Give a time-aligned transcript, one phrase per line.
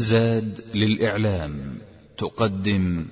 [0.00, 1.78] زاد للإعلام
[2.18, 3.08] تقدم.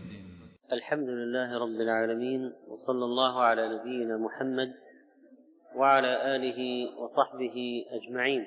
[0.72, 4.74] الحمد لله رب العالمين وصلى الله على نبينا محمد
[5.76, 6.60] وعلى آله
[7.00, 8.46] وصحبه أجمعين.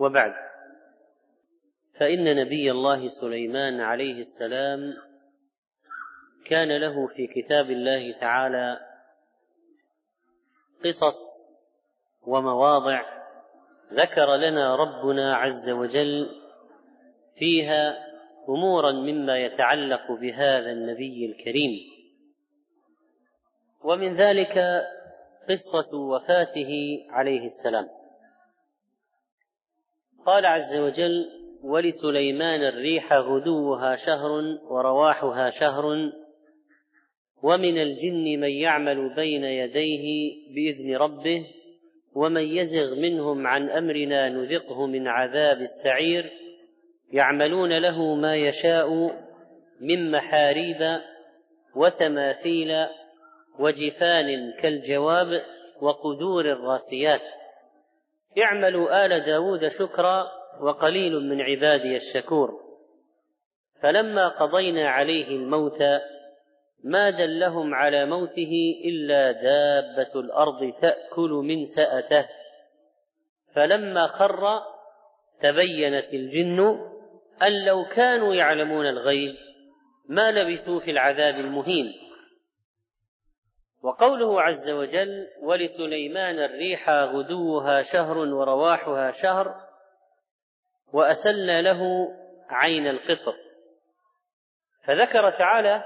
[0.00, 0.32] وبعد
[2.00, 4.80] فإن نبي الله سليمان عليه السلام
[6.44, 8.80] كان له في كتاب الله تعالى
[10.84, 11.20] قصص
[12.22, 13.02] ومواضع
[13.92, 16.28] ذكر لنا ربنا عز وجل
[17.38, 17.98] فيها
[18.48, 21.70] أمورا مما يتعلق بهذا النبي الكريم.
[23.84, 24.84] ومن ذلك
[25.48, 27.88] قصة وفاته عليه السلام.
[30.26, 34.30] قال عز وجل ولسليمان الريح غدوها شهر
[34.70, 36.12] ورواحها شهر
[37.42, 41.46] ومن الجن من يعمل بين يديه بإذن ربه
[42.18, 46.32] ومن يزغ منهم عن أمرنا نذقه من عذاب السعير
[47.12, 48.90] يعملون له ما يشاء
[49.80, 51.00] من محاريب
[51.76, 52.86] وتماثيل
[53.58, 55.42] وجفان كالجواب
[55.80, 57.20] وقدور الراسيات.
[58.42, 60.26] اعملوا آل داود شكرا
[60.60, 62.60] وقليل من عبادي الشكور.
[63.82, 65.82] فلما قضينا عليه الموت
[66.84, 72.28] ما دلهم على موته إلا دابة الأرض تأكل من سأته.
[73.54, 74.62] فلما خر
[75.40, 76.60] تبينت الجن
[77.42, 79.34] أن لو كانوا يعلمون الغيب
[80.08, 82.08] ما لبثوا في العذاب المهين.
[83.82, 89.54] وقوله عز وجل ولسليمان الريح غدوها شهر ورواحها شهر
[90.92, 92.08] وأسلنا له
[92.50, 93.34] عين القطر
[94.84, 95.84] فذكر تعالى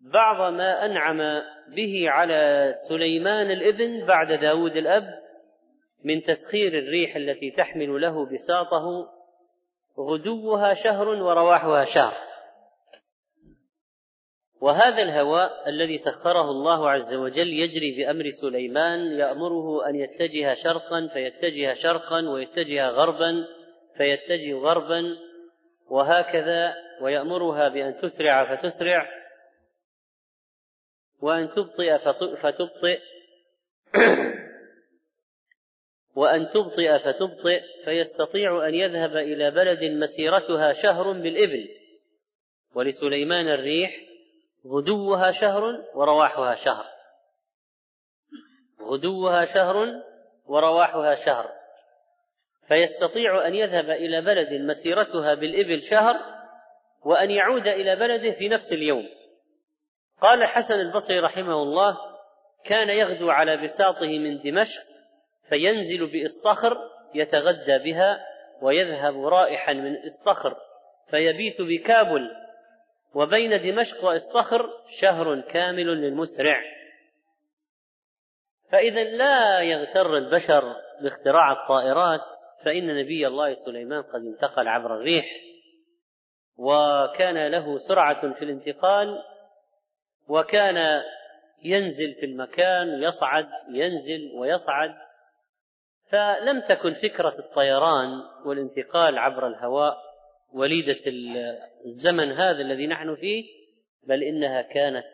[0.00, 1.42] بعض ما أنعم
[1.76, 5.22] به على سليمان الإبن بعد داود الأب
[6.04, 9.12] من تسخير الريح التي تحمل له بساطه
[9.98, 12.26] غدوها شهر ورواحها شهر.
[14.60, 21.74] وهذا الهواء الذي سخره الله عز وجل يجري بأمر سليمان يأمره أن يتجه شرقا فيتجه
[21.74, 23.44] شرقا ويتجه غربا
[23.96, 25.16] فيتجه غربا
[25.90, 29.15] وهكذا ويأمرها بأن تسرع فتسرع
[31.20, 31.98] وأن تبطئ
[32.42, 33.00] فتبطئ
[36.16, 41.68] وأن تبطئ فتبطئ فيستطيع أن يذهب إلى بلد مسيرتها شهر بالإبل.
[42.74, 44.00] ولسليمان الريح
[44.66, 45.62] غدوها شهر
[45.94, 46.84] ورواحها شهر.
[48.82, 50.02] غدوها شهر
[50.46, 51.52] ورواحها شهر.
[52.68, 56.16] فيستطيع أن يذهب إلى بلد مسيرتها بالإبل شهر
[57.04, 59.08] وأن يعود إلى بلده في نفس اليوم.
[60.20, 61.98] قال الحسن البصري رحمه الله
[62.64, 64.82] كان يغدو على بساطه من دمشق
[65.48, 66.76] فينزل بإصطخر
[67.14, 68.26] يتغدى بها
[68.62, 70.56] ويذهب رائحا من إصطخر
[71.10, 72.30] فيبيت بكابل
[73.14, 76.62] وبين دمشق وإصطخر شهر كامل للمسرع.
[78.72, 82.20] فإذا لا يغتر البشر باختراع الطائرات
[82.64, 85.26] فإن نبي الله سليمان قد انتقل عبر الريح
[86.56, 89.22] وكان له سرعة في الانتقال
[90.28, 91.02] وكان
[91.64, 94.94] ينزل في المكان يصعد ينزل ويصعد.
[96.10, 98.08] فلم تكن فكرة الطيران
[98.44, 99.96] والانتقال عبر الهواء
[100.52, 101.00] وليدة
[101.86, 103.44] الزمن هذا الذي نحن فيه
[104.06, 105.04] بل إنها كانت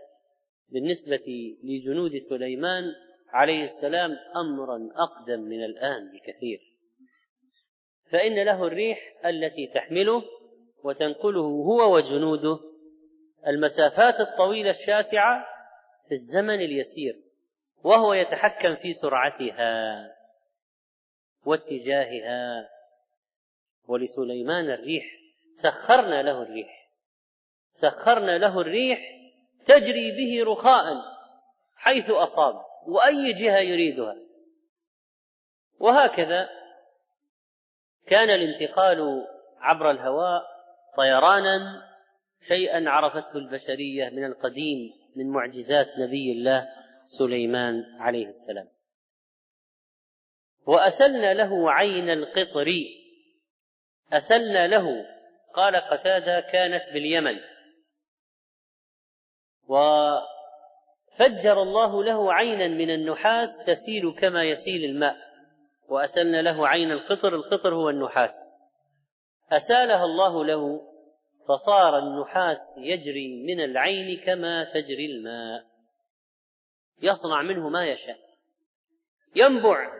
[0.68, 2.84] بالنسبة لجنود سليمان
[3.28, 6.60] عليه السلام أمرا أقدم من الآن بكثير.
[8.10, 10.22] فإن له الريح التي تحمله
[10.84, 12.71] وتنقله هو وجنوده
[13.46, 15.46] المسافات الطويلة الشاسعة
[16.08, 17.14] في الزمن اليسير
[17.84, 20.10] وهو يتحكم في سرعتها
[21.46, 22.68] واتجاهها.
[23.88, 25.04] ولسليمان الريح
[25.54, 26.88] سخرنا له الريح.
[27.72, 29.00] سخرنا له الريح
[29.66, 30.84] تجري به رخاء
[31.76, 34.16] حيث أصاب وأي جهة يريدها.
[35.78, 36.48] وهكذا
[38.06, 39.26] كان الانتقال
[39.60, 40.42] عبر الهواء
[40.96, 41.91] طيرانا
[42.48, 46.68] شيئا عرفته البشرية من القديم من معجزات نبي الله
[47.06, 48.68] سليمان عليه السلام.
[50.66, 52.66] وأسلنا له عين القطر.
[54.12, 55.06] أسلنا له.
[55.54, 57.40] قال قتادة كانت باليمن.
[59.68, 60.22] وفجر
[61.62, 65.16] الله له عينا من النحاس تسيل كما يسيل الماء.
[65.88, 67.34] وأسلنا له عين القطر.
[67.34, 68.34] القطر هو النحاس.
[69.52, 70.91] اسالها الله له
[71.48, 75.64] فصار النحاس يجري من العين كما تجري الماء.
[77.02, 78.18] يصنع منه ما يشاء.
[79.36, 79.92] ينبع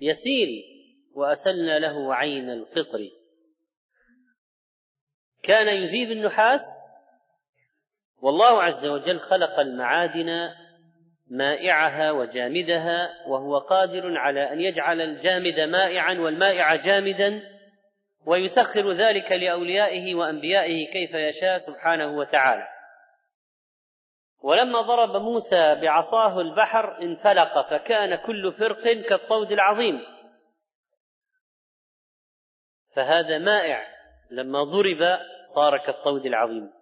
[0.00, 0.64] يسيل
[1.14, 3.10] وأسلنا له عين القطر.
[5.42, 6.60] كان يذيب النحاس.
[8.22, 10.50] والله عز وجل خلق المعادن
[11.30, 17.42] مائعها وجامدها وهو قادر على أن يجعل الجامد مائعا والمائع جامدا.
[18.26, 22.68] ويسخر ذلك لأوليائه وأنبيائه كيف يشاء سبحانه وتعالى.
[24.42, 30.06] ولما ضرب موسى بعصاه البحر انفلق فكان كل فرق كالطود العظيم.
[32.96, 33.92] فهذا مائع.
[34.30, 35.18] لما ضرب
[35.54, 36.72] صار كالطود العظيم.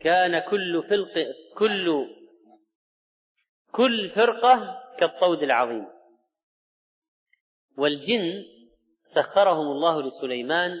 [0.00, 1.26] كان كل فلق
[1.56, 2.08] كل
[3.72, 5.86] كل فرقة كالطود العظيم.
[7.78, 8.44] والجن
[9.14, 10.80] سخرهم الله لسليمان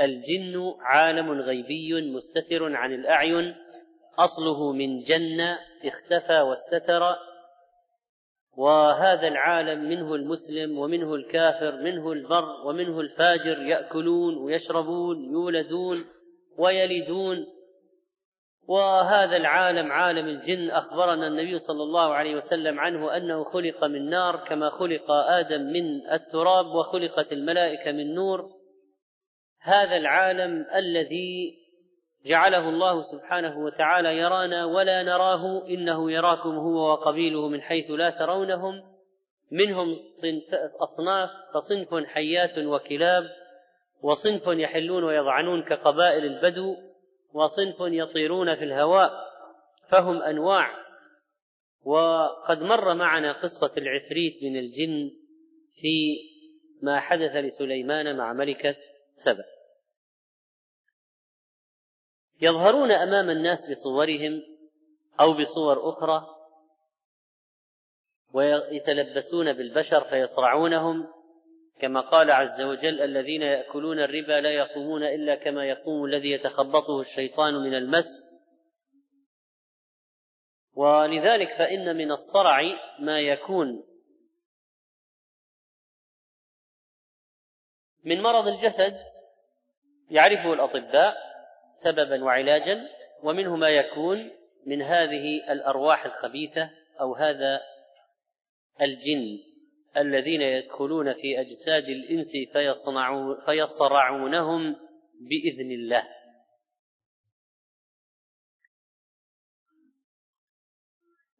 [0.00, 3.54] الجن عالم غيبي مستتر عن الأعين
[4.18, 7.16] أصله من جنة اختفى واستتر
[8.56, 16.04] وهذا العالم منه المسلم ومنه الكافر منه البر ومنه الفاجر يأكلون ويشربون يولدون
[16.58, 17.46] ويلدون.
[18.68, 24.36] وهذا العالم عالم الجن أخبرنا النبي صلى الله عليه وسلم عنه أنه خلق من نار
[24.36, 28.50] كما خلق آدم من التراب وخلقت الملائكة من نور.
[29.62, 31.58] هذا العالم الذي
[32.26, 38.82] جعله الله سبحانه وتعالى يرانا ولا نراه إنه يراكم هو وقبيله من حيث لا ترونهم.
[39.52, 43.24] منهم صنف أصناف فصنف حيات وكلاب
[44.02, 46.89] وصنف يحلون ويضعنون كقبائل البدو.
[47.32, 49.10] وصنف يطيرون في الهواء
[49.88, 50.80] فهم أنواع.
[51.84, 55.10] وقد مر معنا قصة العفريت من الجن
[55.74, 56.18] في
[56.82, 58.76] ما حدث لسليمان مع ملكة
[59.24, 59.44] سبأ.
[62.40, 64.42] يظهرون أمام الناس بصورهم
[65.20, 66.26] أو بصور أخرى
[68.32, 71.19] ويتلبسون بالبشر فيصرعونهم.
[71.80, 77.54] كما قال عز وجل الذين يأكلون الربا لا يقومون إلا كما يقوم الذي يتخبطه الشيطان
[77.54, 78.30] من المس.
[80.74, 82.60] ولذلك فإن من الصرع
[82.98, 83.84] ما يكون
[88.04, 88.96] من مرض الجسد
[90.10, 91.16] يعرفه الأطباء
[91.84, 92.88] سببا وعلاجا
[93.22, 94.30] ومنه ما يكون
[94.66, 97.60] من هذه الأرواح الخبيثة أو هذا
[98.80, 99.49] الجن.
[99.96, 101.40] الذين يدخلون في
[101.88, 104.76] الإنس فيصنعون فيصرعونهم
[105.20, 106.02] بإذن الله.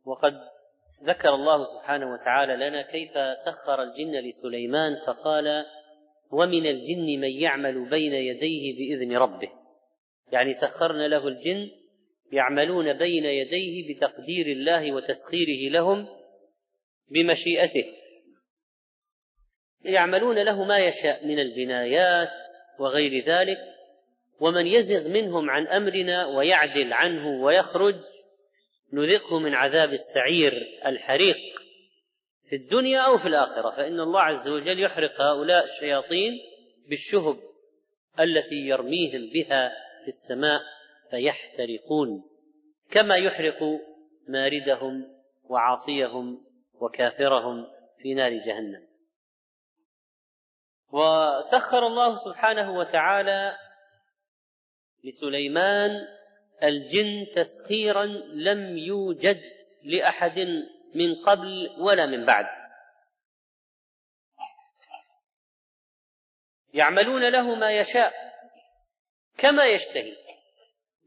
[0.05, 0.35] وقد
[1.05, 3.11] ذكر الله سبحانه وتعالى لنا كيف
[3.47, 5.65] سخر الجن لسليمان فقال
[6.33, 9.51] ومن الجن من يعمل بين يديه بإذن ربه.
[10.33, 11.71] يعني سخرنا له الجن
[12.33, 16.09] يعملون بين يديه بتقدير الله وتسخيره لهم
[17.09, 18.00] بمشيئته.
[19.93, 22.31] يعملون له ما يشاء من البنايات
[22.79, 23.59] وغير ذلك
[24.41, 27.95] ومن يزغ منهم عن أمرنا ويعدل عنه ويخرج
[28.93, 31.37] نذقه من عذاب السعير الحريق
[32.49, 33.71] في الدنيا أو في الآخرة.
[33.71, 36.39] فإن الله عز وجل يحرق هؤلاء الشياطين
[36.89, 37.37] بالشهب
[38.21, 39.69] التي يرميهم بها
[40.03, 40.61] في السماء
[41.11, 42.23] فيحترقون
[42.91, 43.81] كما يحرق
[44.29, 45.07] ماردهم
[45.49, 46.41] وعاصيهم
[46.81, 47.67] وكافرهم
[48.03, 48.90] في نار جهنم.
[50.93, 53.59] وسخر الله سبحانه وتعالى
[55.05, 55.91] لسليمان
[56.63, 59.41] الجن تسخيرا لم يوجد
[59.85, 60.39] لأحد
[60.95, 62.47] من قبل ولا من بعد.
[66.75, 68.13] يعملون له ما يشاء
[69.39, 70.17] كما يشتهي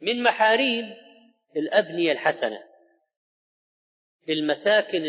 [0.02, 0.86] من محاريب
[1.56, 2.64] الأبنية الحسنة
[4.30, 5.04] المساكن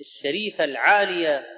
[0.00, 1.55] الشريفة العالية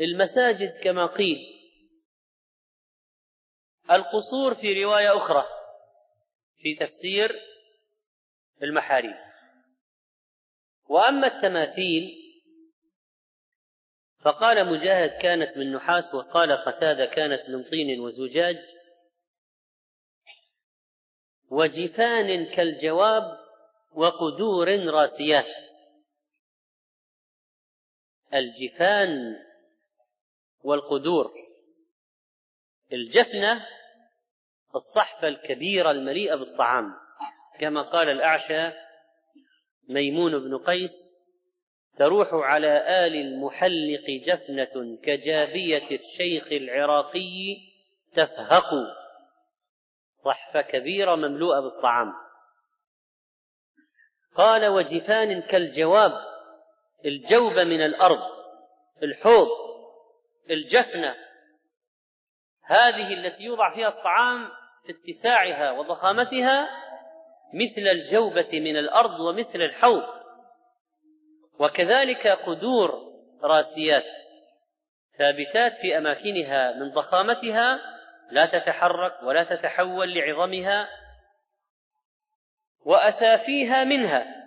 [0.00, 1.38] المساجد كما قيل.
[3.90, 5.44] القصور في رواية أخرى
[6.56, 7.40] في تفسير
[8.62, 9.16] المحاريب.
[10.88, 12.22] وأما التماثيل
[14.20, 18.56] فقال مجاهد كانت من نحاس وقال قتادة كانت من طين وزجاج.
[21.50, 23.38] وجفان كالجواب
[23.94, 25.66] وقدور راسيات.
[28.34, 29.36] الجفان
[30.66, 31.32] والقدور.
[32.92, 33.66] الجفنة
[34.74, 36.94] الصحفة الكبيرة المليئة بالطعام.
[37.60, 38.76] كما قال الأعشى
[39.88, 40.92] ميمون بن قيس
[41.98, 47.56] تروح على آل المحلق جفنة كجابية الشيخ العراقي
[48.14, 48.70] تفهق.
[50.24, 52.12] صحفة كبيرة مملوءة بالطعام.
[54.34, 56.12] قال وجفان كالجواب
[57.04, 58.22] الجوب من الأرض
[59.02, 59.65] الحوض.
[60.50, 61.14] الجفنة
[62.64, 64.48] هذه التي يوضع فيها الطعام
[64.86, 66.68] في اتساعها وضخامتها
[67.54, 70.16] مثل الجوبة من الأرض ومثل الحوض.
[71.58, 73.12] وكذلك قدور
[73.42, 74.04] راسيات
[75.18, 77.80] ثابتات في أماكنها من ضخامتها
[78.30, 80.88] لا تتحرك ولا تتحول لعظمها
[82.84, 84.46] وأثافيها منها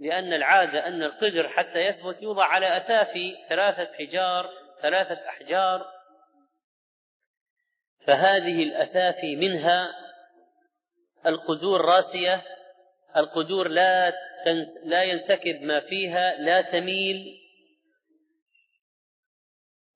[0.00, 4.50] لأن العادة أن القدر حتى يثبت يوضع على أثافي ثلاثة حجار
[4.84, 5.86] ثلاثة أحجار
[8.06, 9.94] فهذه الأثافي منها
[11.26, 12.42] القدور راسية
[13.16, 14.10] القدور لا
[14.44, 17.40] تنس لا ينسكب ما فيها لا تميل.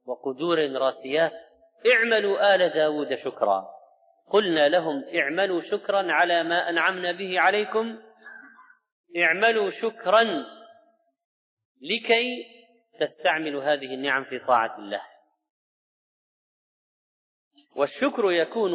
[0.07, 1.33] وقدور راسيات
[1.93, 3.69] اعملوا آل داود شكرا.
[4.31, 8.03] قلنا لهم اعملوا شكرا على ما أنعمنا به عليكم.
[9.17, 10.45] اعملوا شكرا
[11.83, 12.58] لكي
[12.99, 15.03] تستعملوا هذه النعم في طاعة الله.
[17.77, 18.73] والشكر يكون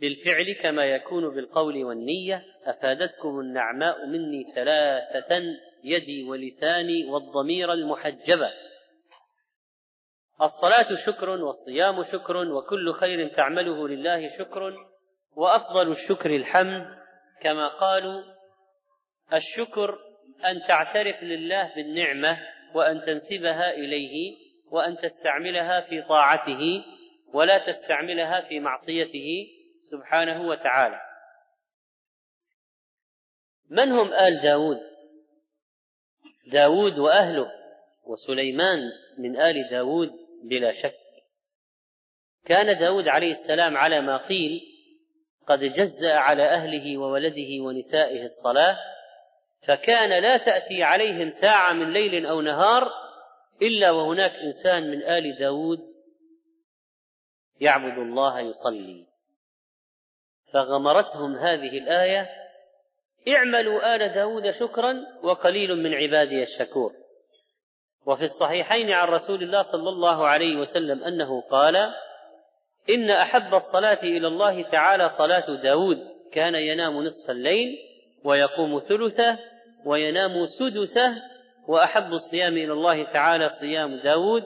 [0.00, 2.44] بالفعل كما يكون بالقول والنية.
[2.64, 5.42] أفادتكم النعماء مني ثلاثة
[5.84, 8.50] يدي ولساني والضمير المحجبة.
[10.42, 14.76] الصلاة شكر والصيام شكر وكل خير تعمله لله شكر.
[15.36, 17.00] وأفضل الشكر الحمد
[17.42, 18.22] كما قالوا
[19.32, 19.98] الشكر
[20.44, 22.38] أن تعترف لله بالنعمة
[22.74, 24.36] وأن تنسبها إليه
[24.70, 26.84] وأن تستعملها في طاعته
[27.32, 29.48] ولا تستعملها في معصيته
[29.90, 31.00] سبحانه وتعالى.
[33.70, 34.80] من هم آل داود؟
[36.52, 37.50] داود وأهله
[38.06, 38.78] وسليمان
[39.18, 40.10] من آل داود
[40.44, 40.94] بلا شك.
[42.44, 44.60] كان داود عليه السلام على ما قيل
[45.46, 48.78] قد جزأ على أهله وولده ونسائه الصلاة
[49.70, 52.90] فكان لا تأتي عليهم ساعة من ليل أو نهار
[53.62, 55.78] إلا وهناك إنسان من آل داود
[57.60, 59.06] يعبد الله يصلي.
[60.52, 62.28] فغمرتهم هذه الآية
[63.28, 66.92] اعملوا آل داود شكرا وقليل من عبادي الشكور.
[68.06, 71.76] وفي الصحيحين عن رسول الله صلى الله عليه وسلم أنه قال
[72.90, 75.98] إن أحب الصلاة إلى الله تعالى صلاة داود
[76.32, 77.78] كان ينام نصف الليل
[78.24, 79.38] ويقوم ثلثه
[79.86, 81.22] وينام سدسه
[81.68, 84.44] وأحب الصيام إلى الله تعالى صيام داود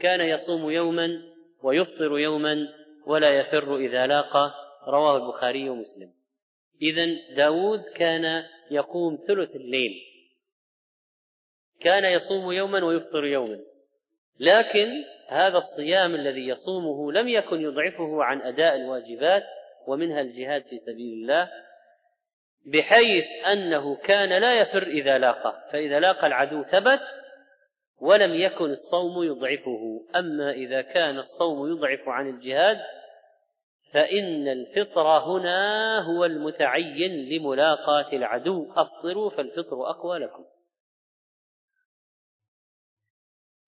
[0.00, 1.22] كان يصوم يوما
[1.62, 2.68] ويفطر يوما
[3.06, 4.54] ولا يفر إذا لاقى
[4.88, 6.10] رواه البخاري ومسلم.
[6.82, 9.92] إذا داود كان يقوم ثلث الليل.
[11.80, 13.58] كان يصوم يوما ويفطر يوما.
[14.40, 19.42] لكن هذا الصيام الذي يصومه لم يكن يضعفه عن أداء الواجبات
[19.86, 21.50] ومنها الجهاد في سبيل الله
[22.66, 27.00] بحيث أنه كان لا يفر إذا لاقى فإذا لاقى العدو ثبت
[28.00, 30.06] ولم يكن الصوم يضعفه.
[30.16, 32.80] أما إذا كان الصوم يضعف عن الجهاد
[33.92, 38.72] فإن الفطر هنا هو المتعين لملاقاة العدو.
[38.76, 40.44] أفطروا فالفطر أقوى لكم.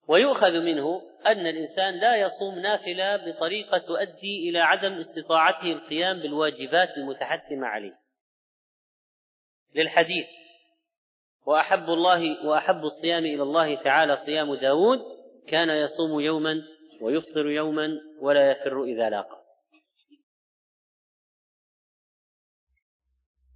[0.08, 7.66] ويؤخذ منه أن الإنسان لا يصوم نافلة بطريقة تؤدي إلى عدم استطاعته القيام بالواجبات المتحتمة
[7.66, 8.05] عليه.
[9.76, 10.26] للحديث.
[11.46, 14.98] وأحب الله وأحب الصيام إلى الله تعالى صيام داود
[15.48, 16.62] كان يصوم يوما
[17.00, 17.88] ويفطر يوما
[18.20, 19.42] ولا يفر إذا لاقى.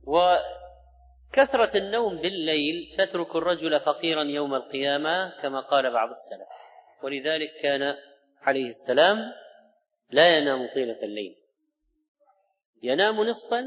[0.07, 6.49] وكثرة النوم بالليل تترك الرجل فقيرا يوم القيامة كما قال بعض السلف.
[7.03, 7.97] ولذلك كان
[8.43, 9.19] عليه السلام
[10.11, 11.37] لا ينام طيلة الليل.
[12.83, 13.65] ينام نصفا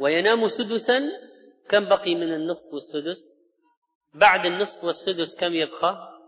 [0.00, 1.00] وينام سدسا
[1.68, 3.34] كم بقي من النصف والسدس؟
[4.14, 6.18] بعد النصف والسدس كم يبقى؟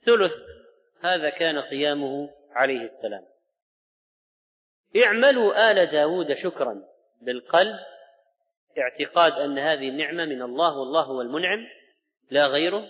[0.00, 0.34] ثلث.
[1.00, 3.22] هذا كان قيامه عليه السلام.
[5.04, 6.82] اعملوا آل داود شكرا
[7.22, 7.76] بالقلب.
[8.78, 11.66] اعتقاد أن هذه النعمة من الله والله هو المنعم
[12.30, 12.86] لا غيره.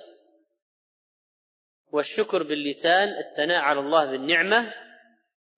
[1.92, 4.74] والشكر باللسان الثناء على الله بالنعمة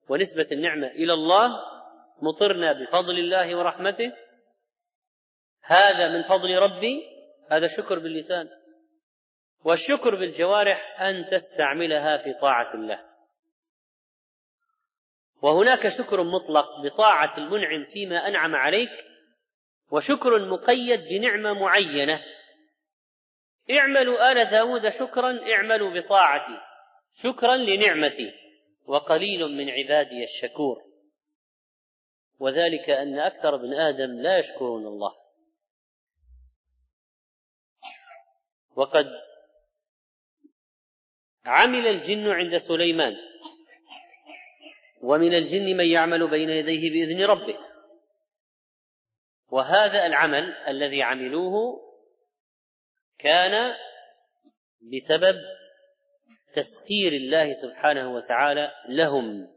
[0.09, 1.63] ونسبة النعمة إلى الله.
[2.23, 4.13] مطرنا بفضل الله ورحمته.
[5.67, 7.03] هذا من فضل ربي
[7.51, 8.49] هذا شكر باللسان.
[9.65, 13.01] والشكر بالجوارح أن تستعملها في طاعة الله.
[15.43, 19.05] وهناك شكر مطلق بطاعة المنعم فيما أنعم عليك
[19.91, 22.23] وشكر مقيد بنعمة معينة.
[23.71, 26.61] اعملوا آل داود شكرا اعملوا بطاعتي.
[27.23, 28.33] شكرا لنعمتي
[28.87, 30.83] وقليل من عبادي الشكور.
[32.39, 35.26] وذلك أن أكثر ابن آدم لا يشكرون الله.
[38.77, 39.07] وقد
[41.45, 43.17] عمل الجن عند سليمان.
[45.03, 47.59] ومن الجن من يعمل بين يديه بإذن ربه.
[49.49, 51.81] وهذا العمل الذي عملوه
[53.19, 53.75] كان
[54.81, 55.37] بسبب
[56.55, 59.57] تسخير الله سبحانه وتعالى لهم.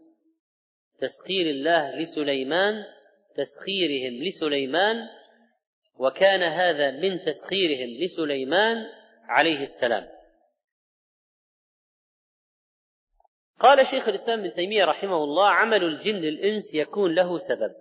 [1.00, 2.86] تسخير الله لسليمان
[3.36, 5.08] تسخيرهم لسليمان
[6.00, 8.78] وكان هذا من تسخيرهم لسليمان
[9.30, 10.08] عليه السلام.
[13.60, 17.76] قال شيخ الإسلام ابن تيمية رحمه الله عمل الجن للإنس يكون له سبب.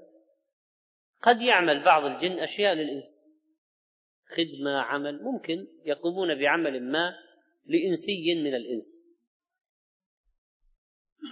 [1.22, 3.28] قد يعمل بعض الجن أشياء للإنس.
[4.36, 7.14] خدمة عمل ممكن يقومون بعمل ما
[7.66, 9.08] لإنسي من الإنس.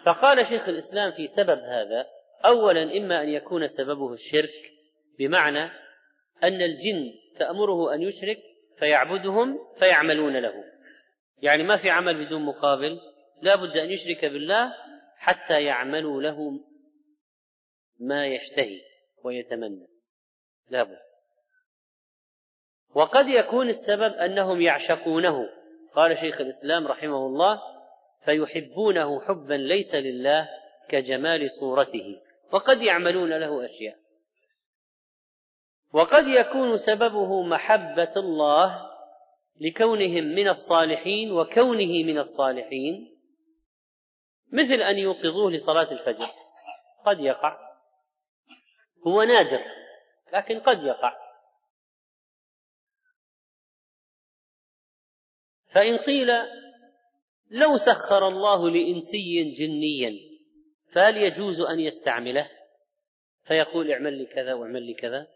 [0.05, 2.07] فقال شيخ الإسلام في سبب هذا
[2.45, 4.73] اولا إما أن يكون سببه الشرك
[5.19, 5.65] بمعنى
[6.43, 8.39] أن الجن تأمره أن يشرك
[8.79, 10.65] فيعبدهم فيعملون له.
[11.43, 13.01] يعني ما في عمل بدون مقابل
[13.43, 14.75] لا بد أن يشرك بالله
[15.17, 16.61] حتى يعملوا له
[18.01, 18.81] ما يشتهي
[19.25, 19.87] ويتمنى.
[20.71, 20.99] لا بد.
[22.95, 25.49] وقد يكون السبب أنهم يعشقونه.
[25.95, 27.61] قال شيخ الإسلام رحمه الله
[28.25, 30.49] فيحبونه حبا ليس لله
[30.89, 32.21] كجمال صورته.
[32.53, 34.06] وقد يعملون له أشياء.
[35.97, 38.91] وقد يكون سببه محبة الله
[39.61, 43.19] لكونهم من الصالحين وكونه من الصالحين
[44.53, 46.27] مثل أن يوقظوه لصلاة الفجر.
[47.07, 47.77] قد يقع.
[49.07, 49.61] هو نادر
[50.33, 51.17] لكن قد يقع.
[55.73, 56.29] فإن قيل
[57.51, 60.13] لو سخر الله لإنسي جنيا
[60.93, 62.51] فهل يجوز أن يستعمله؟
[63.47, 65.36] فيقول اعمل لي كذا واعمل لي كذا.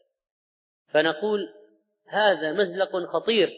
[0.93, 1.49] فنقول
[2.09, 3.51] هذا مزلق خطير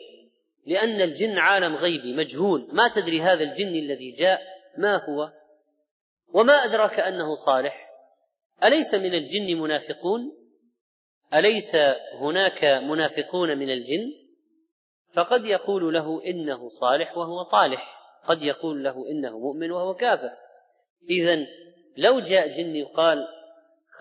[0.67, 2.69] لأن الجن عالم غيبي مجهول.
[2.73, 4.41] ما تدري هذا الجن الذي جاء
[4.79, 5.33] ما هو؟
[6.35, 7.89] وما أدراك أنه صالح؟
[8.65, 10.33] أليس من الجن منافقون؟
[11.35, 11.77] أليس
[12.21, 14.13] هناك منافقون من الجن؟
[15.15, 18.03] فقد يقول له إنه صالح وهو طالح.
[18.25, 20.31] قد يقول له إنه مؤمن وهو كافر.
[21.11, 21.47] إذا
[21.97, 23.29] لو جاء جني وقال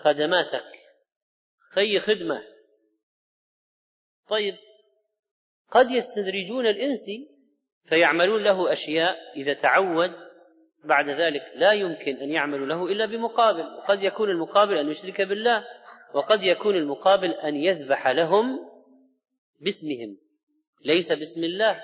[0.04, 0.66] خدماتك
[1.74, 2.51] خي خدمة
[4.32, 4.56] طيب
[5.72, 7.30] قد يستدرجون الإنسي
[7.86, 10.12] فيعملون له أشياء إذا تعود
[10.84, 15.66] بعد ذلك لا يمكن أن يعملوا له إلا بمقابل وقد يكون المقابل أن يشرك بالله
[16.14, 18.60] وقد يكون المقابل أن يذبح لهم
[19.62, 20.18] باسمهم
[20.86, 21.84] ليس باسم الله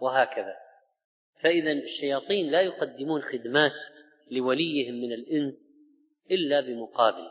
[0.00, 0.56] وهكذا.
[1.42, 3.72] فإذا الشياطين لا يقدمون خدمات
[4.30, 5.56] لوليهم من الإنس
[6.30, 7.28] إلا بمقابل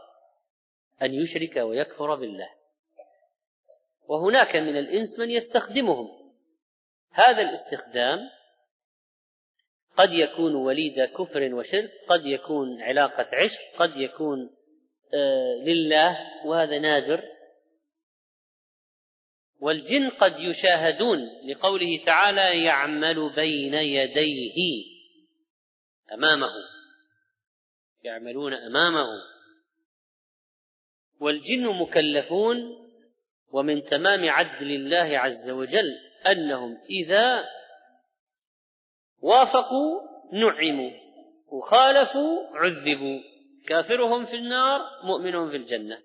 [1.01, 2.49] أن يشرك ويكفر بالله.
[4.07, 6.07] وهناك من الإنس من يستخدمهم.
[7.11, 8.19] هذا الاستخدام
[9.97, 14.55] قد يكون وليد كفر وشرك قد يكون علاقة عشق قد يكون
[15.13, 17.23] آه لله وهذا نادر.
[19.59, 24.85] والجن قد يشاهدون لقوله تعالى يعمل بين يديه
[26.13, 26.51] أمامه.
[28.03, 29.07] يعملون أمامه.
[31.19, 32.82] والجن مكلفون
[33.53, 37.43] ومن تمام عدل الله عز وجل أنهم إذا
[39.21, 40.01] وافقوا
[40.33, 40.91] نعموا
[41.47, 43.19] وخالفوا عذبوا.
[43.67, 46.03] كافرهم في النار مؤمنهم في الجنة.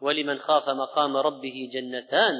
[0.00, 2.34] ولمن خاف مقام ربه جنتان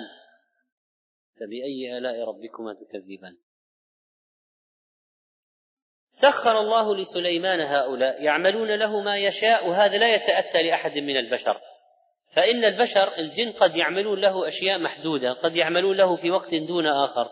[1.41, 3.37] فبأي آلاء ربكما تكذبان.
[6.11, 11.57] سخر الله لسليمان هؤلاء يعملون له ما يشاء وهذا لا يتأتى لأحد من البشر.
[12.37, 17.29] فإن البشر الجن قد يعملون له أشياء محدودة قد يعملون له في وقت دون آخر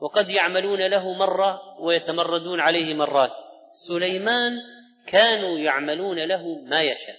[0.00, 3.36] وقد يعملون له مرة ويتمردون عليه مرات.
[3.88, 4.52] سليمان
[5.06, 7.16] كانوا يعملون له ما يشاء.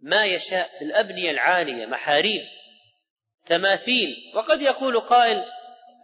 [0.00, 2.42] ما يشاء الأبنية العالية محاريب
[3.46, 4.16] تماثيل.
[4.36, 5.44] وقد يقول قائل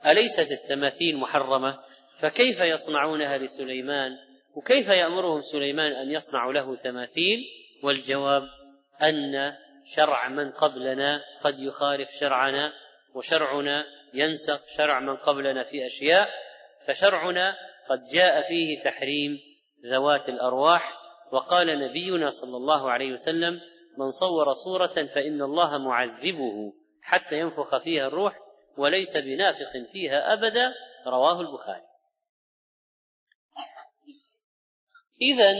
[0.06, 1.78] أليست التماثيل محرمة؟
[2.18, 4.10] فكيف يصنعونها لسليمان؟
[4.54, 7.44] وكيف يأمرهم سليمان أن يصنعوا له تماثيل؟
[7.82, 8.42] والجواب
[9.02, 12.72] أن شرع من قبلنا قد يخالف شرعنا
[13.14, 13.84] وشرعنا
[14.14, 16.28] ينسخ شرع من قبلنا في أشياء
[16.86, 17.56] فشرعنا
[17.88, 19.38] قد جاء فيه تحريم
[19.86, 20.98] ذوات الأرواح.
[21.32, 23.60] وقال نبينا صلى الله عليه وسلم
[23.98, 28.38] من صور صورة فإن الله معذبه حتى ينفخ فيها الروح
[28.76, 30.74] وليس بنافخ فيها أبدا.
[31.06, 31.82] رواه البخاري.
[35.22, 35.52] إذا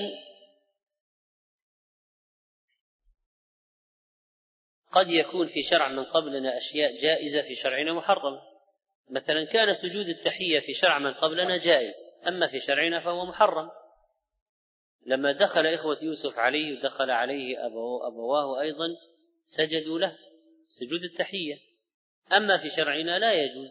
[4.99, 8.41] قد يكون في شرع من قبلنا أشياء جائزة في شرعنا محرمة.
[9.11, 11.95] مثلا كان سجود التحية في شرع من قبلنا جائز
[12.29, 13.71] أما في شرعنا فهو محرم.
[15.07, 17.67] لما دخل إخوة يوسف عليه ودخل عليه
[18.07, 18.87] أبواه أيضا
[19.45, 20.19] سجدوا له
[20.69, 21.59] سجود التحية.
[22.33, 23.71] أما في شرعنا لا يجوز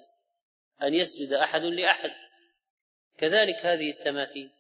[0.84, 2.12] أن يسجد أحد لأحد.
[3.18, 4.52] كذلك هذه التماثيل.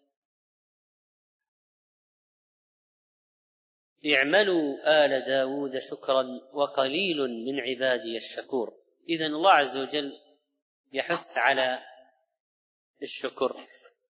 [4.05, 8.73] اعملوا آل داود شكرا وقليل من عبادي الشكور.
[9.09, 10.13] إذا الله عز وجل
[10.93, 11.79] يحث على
[13.01, 13.55] الشكر.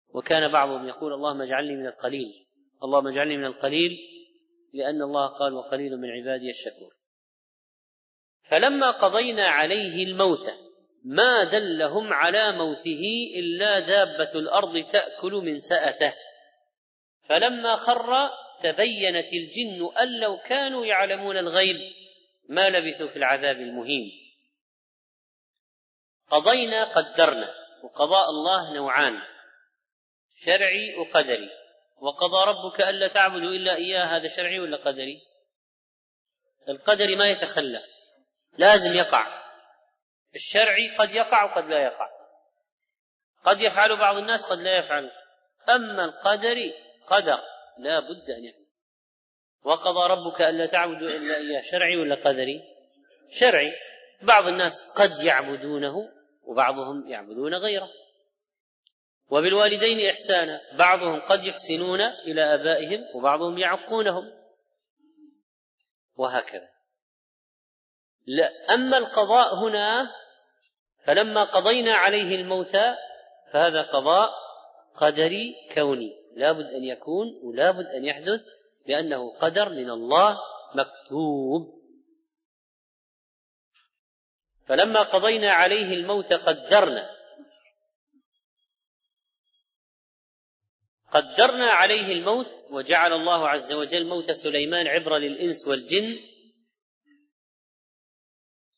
[0.10, 2.46] وكان بعضهم يقول اللهم اجعلني من القليل.
[2.84, 3.98] اللهم اجعلني من القليل
[4.74, 6.96] لأن الله قال وقليل من عبادي الشكور.
[8.44, 10.50] فلما قضينا عليه الموت
[11.04, 13.04] ما دلهم على موته
[13.36, 16.14] إلا دابة الأرض تأكل من سأته.
[17.30, 18.30] فلما خر
[18.64, 21.76] تبينت الجن أن لو كانوا يعلمون الغيب
[22.50, 24.12] ما لبثوا في العذاب المهين.
[26.30, 29.22] قضينا قدرنا وقضاء الله نوعان
[30.36, 31.50] شرعي وقدري.
[31.98, 35.22] وقضى ربك ألا تعبدوا إلا إياه هذا شرعي ولا قدري؟
[36.70, 37.86] القدري ما يتخلف
[38.58, 39.46] لازم يقع.
[40.36, 42.10] الشرعي قد يقع وقد لا يقع.
[43.44, 45.12] قد يفعل بعض الناس قد لا يفعل.
[45.70, 46.74] أما القدري
[47.08, 47.55] قدر.
[47.80, 48.66] لا بد أن يفعل
[49.64, 52.62] وقضى ربك ألا تعبدوا إلا إياه شرعي ولا قدري؟
[53.30, 53.74] شرعي.
[54.22, 56.12] بعض الناس قد يعبدونه
[56.44, 57.90] وبعضهم يعبدون غيره.
[59.30, 64.24] وبالوالدين إحسانا بعضهم قد يحسنون إلى آبائهم وبعضهم يعقونهم.
[66.16, 66.70] وهكذا.
[68.26, 70.12] لا أما القضاء هنا
[71.06, 72.78] فلما قضينا عليه الموت
[73.54, 74.30] فهذا قضاء
[74.96, 76.25] قدري كوني.
[76.36, 78.42] لابد أن يكون ولابد أن يحدث
[78.88, 80.40] لأنه قدر من الله
[80.76, 81.76] مكتوب.
[84.68, 87.16] فلما قضينا عليه الموت قدرنا.
[91.12, 96.20] قدرنا عليه الموت وجعل الله عز وجل موت سليمان عبره للإنس والجن.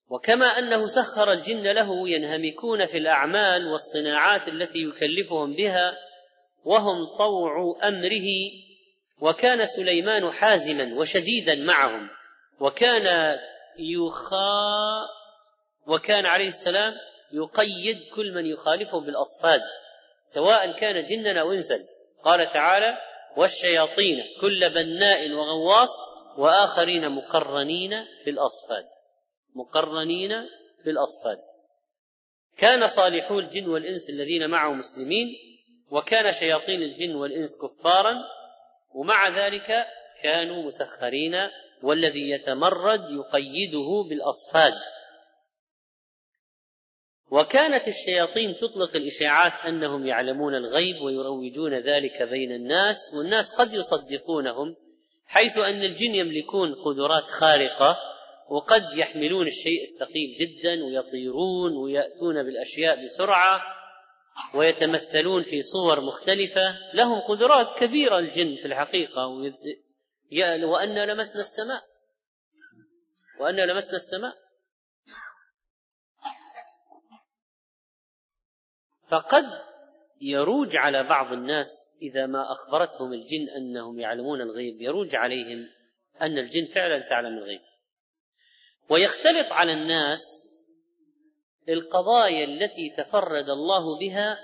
[0.09, 6.06] وكما أنه سخر الجن له ينهمكون في الأعمال والصناعات التي يكلفهم بها
[6.67, 8.27] وهم طوع أمره
[9.21, 12.09] وكان سليمان حازما وشديدا معهم
[12.59, 13.37] وكان
[13.79, 15.07] يخا
[15.87, 16.93] وكان عليه السلام
[17.31, 19.61] يقيد كل من يخالفه بالأصفاد
[20.23, 21.75] سواء كان جنا أو انسا.
[22.23, 22.97] قال تعالى
[23.37, 25.89] والشياطين كل بناء وغواص
[26.37, 27.91] وآخرين مقرنين
[28.23, 28.83] في الأصفاد.
[29.55, 30.29] مقرنين
[30.83, 31.37] في الأصفاد.
[32.57, 35.46] كان صالحو الجن والإنس الذين معه مسلمين
[35.91, 38.15] وكان شياطين الجن والإنس كفارا
[38.93, 39.85] ومع ذلك
[40.23, 41.35] كانوا مسخرين
[41.83, 44.73] والذي يتمرد يقيده بالأصفاد.
[47.31, 54.75] وكانت الشياطين تطلق الإشاعات أنهم يعلمون الغيب ويروجون ذلك بين الناس والناس قد يصدقونهم
[55.25, 57.97] حيث أن الجن يملكون قدرات خارقة
[58.49, 63.76] وقد يحملون الشيء الثقيل جدا ويطيرون ويأتون بالأشياء بسرعة.
[64.53, 69.27] ويتمثلون في صور مختلفة لهم قدرات كبيرة الجن في الحقيقة
[70.63, 71.81] وأنا لمسنا السماء.
[73.39, 74.33] وأنا لمسنا السماء.
[79.09, 79.45] فقد
[80.21, 81.67] يروج على بعض الناس
[82.01, 85.69] إذا ما أخبرتهم الجن أنهم يعلمون الغيب يروج عليهم
[86.21, 87.61] أن الجن فعلا تعلم الغيب.
[88.89, 90.46] ويختلط على الناس
[91.69, 94.37] القضايا التي تفرد الله بها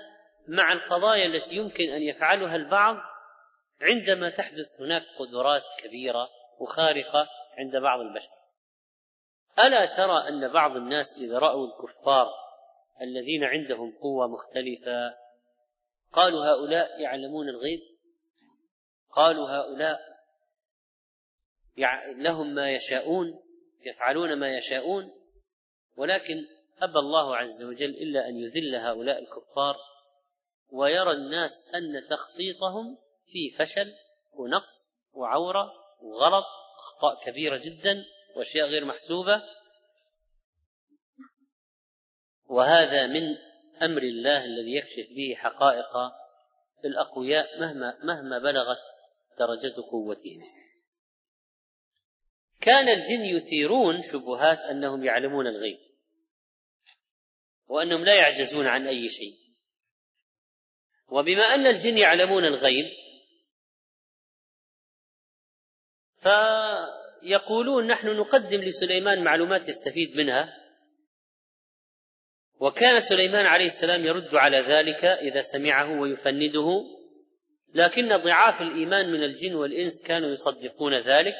[0.48, 2.96] مع القضايا التي يمكن أن يفعلها البعض
[3.80, 6.28] عندما تحدث هناك قدرات كبيرة
[6.60, 8.30] وخارقة عند بعض البشر.
[9.66, 12.30] ألا ترى أن بعض الناس إذا رأوا الكفار
[13.02, 15.14] الذين عندهم قوة مختلفة
[16.12, 17.80] قالوا هؤلاء يعلمون الغيب؟
[19.10, 19.98] قالوا هؤلاء
[22.16, 23.40] لهم ما يشاءون
[23.86, 25.12] يفعلون ما يشاءون
[25.96, 26.46] ولكن
[26.82, 29.76] أبى الله عز وجل إلا أن يذل هؤلاء الكفار
[30.68, 33.92] ويرى الناس أن تخطيطهم فيه فشل
[34.32, 36.44] ونقص وعورة وغلط
[36.78, 38.04] أخطاء كبيرة جدا
[38.36, 39.42] وأشياء غير محسوبة.
[42.46, 43.36] وهذا من
[43.82, 45.96] أمر الله الذي يكشف به حقائق
[46.84, 48.78] الأقوياء مهما مهما بلغت
[49.38, 50.40] درجة قوتهم.
[52.60, 55.78] كان الجن يثيرون شبهات أنهم يعلمون الغيب.
[57.66, 59.44] وأنهم لا يعجزون عن أي شيء.
[61.08, 62.84] وبما أن الجن يعلمون الغيب
[67.22, 70.60] فيقولون نحن نقدم لسليمان معلومات يستفيد منها.
[72.60, 76.66] وكان سليمان عليه السلام يرد على ذلك إذا سمعه ويفنده
[77.74, 81.34] لكن ضعاف الإيمان من الجن والإنس كانوا يصدقون ذلك.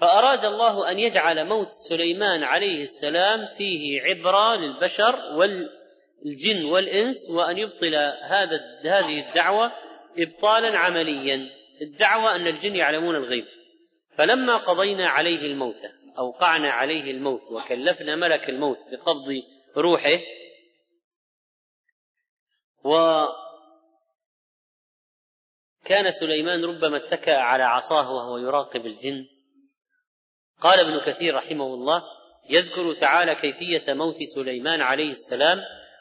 [0.00, 7.94] فأراد الله أن يجعل موت سليمان عليه السلام فيه عبرة للبشر والجن والإنس وأن يبطل
[8.22, 9.72] هذا هذه الدعوة
[10.18, 11.50] ابطالا عمليا.
[11.82, 13.44] الدعوة أن الجن يعلمون الغيب.
[14.16, 15.80] فلما قضينا عليه الموت
[16.18, 19.42] أوقعنا عليه الموت وكلفنا ملك الموت بقبض
[19.76, 20.18] روحه
[25.84, 29.37] وكان سليمان ربما اتكأ على عصاه وهو يراقب الجن.
[30.60, 32.02] قال ابن كثير رحمه الله
[32.50, 35.58] يذكر تعالى كيفية موت سليمان عليه السلام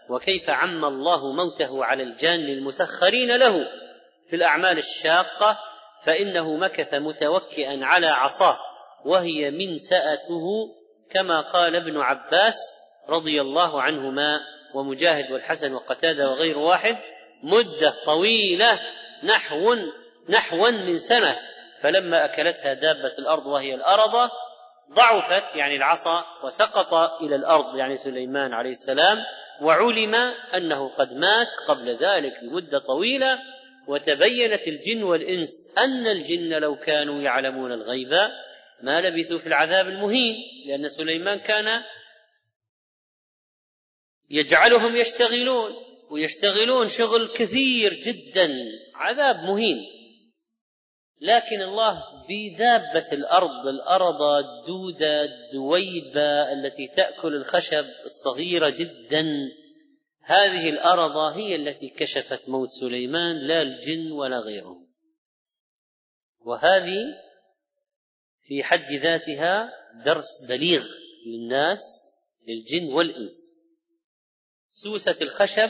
[0.09, 3.53] وكيف عم الله موته على الجان المسخرين له
[4.29, 5.59] في الأعمال الشاقة
[6.05, 8.57] فإنه مكث متوكئا على عصاه
[9.05, 10.45] وهي منسأته
[11.11, 12.57] كما قال ابن عباس
[13.09, 14.39] رضي الله عنهما
[14.73, 16.97] ومجاهد والحسن وقتادة وغير واحد
[17.43, 18.79] مدة طويلة
[19.23, 19.75] نحو
[20.29, 21.35] نحوا من سنة
[21.81, 24.29] فلما أكلتها دابة الأرض وهي الارضه
[24.93, 29.17] ضعفت يعني العصا وسقط إلى الأرض يعني سليمان عليه السلام
[29.61, 30.15] وعلم
[30.55, 33.39] أنه قد مات قبل ذلك بمده طويلة
[33.87, 38.13] وتبينت الجن والإنس أن الجن لو كانوا يعلمون الغيب
[38.81, 40.35] ما لبثوا في العذاب المهين
[40.67, 41.83] لأن سليمان كان
[44.29, 45.75] يجعلهم يشتغلون
[46.11, 48.49] ويشتغلون شغل كثير جدا
[48.95, 49.96] عذاب مهين.
[51.21, 59.25] لكن الله بدابة الأرض الأرض الدودة الدويبة التي تأكل الخشب الصغيرة جدا.
[60.21, 64.87] هذه الأرض هي التي كشفت موت سليمان لا الجن ولا غيرهم.
[66.39, 67.03] وهذه
[68.43, 69.69] في حد ذاتها
[70.05, 70.85] درس بليغ
[71.27, 71.81] للناس
[72.47, 73.57] للجن والإنس.
[74.69, 75.69] سوسة الخشب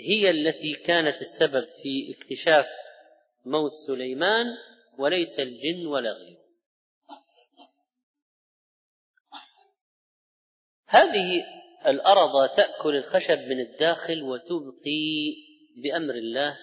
[0.00, 2.66] هي التي كانت السبب في اكتشاف
[3.44, 4.46] موت سليمان
[4.98, 6.44] وليس الجن ولا غيره.
[10.86, 11.44] هذه
[11.86, 15.34] الأرض تأكل الخشب من الداخل وتبقي
[15.76, 16.58] بأمر الله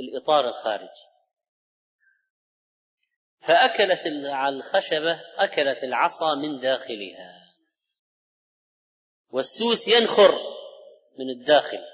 [0.00, 1.10] الإطار الخارجي.
[3.40, 4.06] فأكلت
[4.48, 7.54] الخشبة أكلت العصا من داخلها.
[9.28, 10.38] والسوس ينخر
[11.18, 11.89] من الداخل.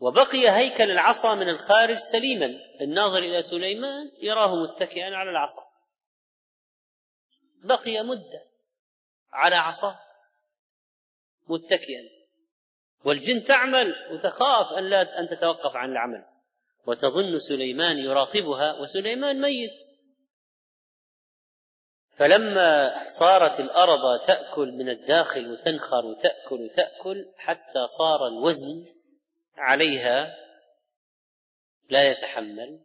[0.00, 2.46] وبقي هيكل العصا من الخارج سليما.
[2.80, 5.62] الناظر إلى سليمان يراه متكئا على العصا.
[7.64, 8.46] بقي مدة
[9.32, 9.98] على عصاه
[11.48, 12.16] متكئا.
[13.04, 16.24] والجن تعمل وتخاف أن لا أن تتوقف عن العمل.
[16.86, 19.86] وتظن سليمان يراقبها وسليمان ميت.
[22.16, 28.95] فلما صارت الأرض تأكل من الداخل وتنخر وتأكل وتأكل حتى صار الوزن
[29.56, 30.36] عليها
[31.88, 32.84] لا يتحمل.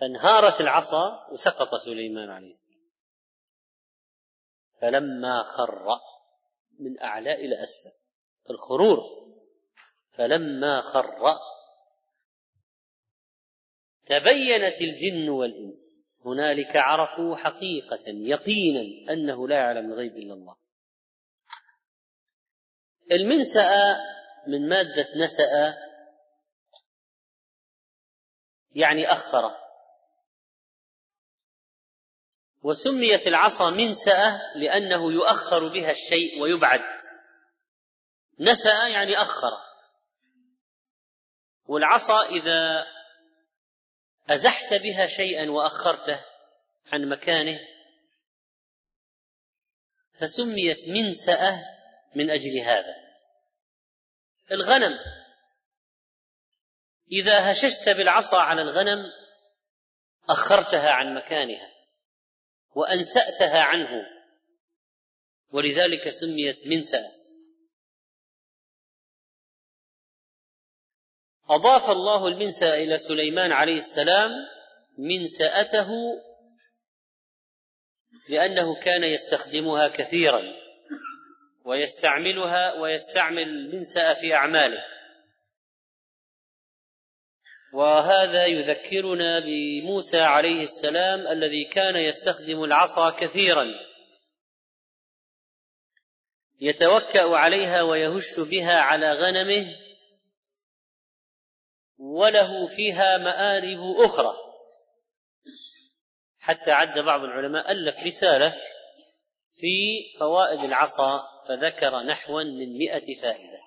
[0.00, 2.76] فانهارت العصا وسقط سليمان عليه السلام.
[4.80, 5.86] فلما خر
[6.78, 7.96] من أعلى إلى أسفل
[8.50, 8.98] الخرور
[10.12, 11.38] فلما خر
[14.06, 16.06] تبينت الجن والإنس.
[16.26, 20.56] هنالك عرفوا حقيقة يقينا أنه لا يعلم الغيب إلا الله.
[23.12, 23.96] المنسأ
[24.46, 25.76] من مادة نسأ
[28.74, 29.56] يعني أخر.
[32.62, 36.80] وسميت العصا منسأة لأنه يؤخر بها الشيء ويبعد.
[38.40, 39.52] نسأ يعني أخر.
[41.66, 42.86] والعصا إذا
[44.30, 46.24] أزحت بها شيئا وأخرته
[46.92, 47.60] عن مكانه
[50.20, 51.64] فسميت منسأة
[52.14, 53.05] من أجل هذا.
[54.52, 54.98] الغنم.
[57.12, 59.04] إذا هششت بالعصا على الغنم
[60.28, 61.72] أخرتها عن مكانها
[62.74, 63.88] وأنسأتها عنه.
[65.50, 67.12] ولذلك سميت منسأة
[71.48, 74.30] أضاف الله المنسأ إلى سليمان عليه السلام
[74.98, 75.88] منسأته
[78.28, 80.65] لأنه كان يستخدمها كثيرا.
[81.66, 84.84] ويستعملها ويستعمل المنسأ في أعماله.
[87.72, 93.64] وهذا يذكرنا بموسى عليه السلام الذي كان يستخدم العصا كثيرا.
[96.60, 99.76] يتوكأ عليها ويهش بها على غنمه
[101.98, 104.36] وله فيها مآرب أخرى.
[106.38, 108.54] حتى عد بعض العلماء ألف رسالة
[109.60, 113.62] في فوائد العصا فذكر نحوا من مئة فائدة.